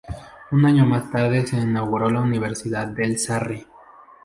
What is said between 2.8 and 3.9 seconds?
del Sarre.